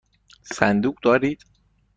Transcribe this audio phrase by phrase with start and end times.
[0.53, 1.43] صندوق دارید؟